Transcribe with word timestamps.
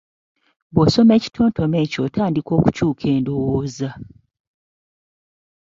Bw'osoma 0.73 1.13
ekitontome 1.19 1.77
ekyo 1.85 1.99
otandika 2.07 2.51
okukyuka 2.59 3.05
endowooza. 3.15 3.89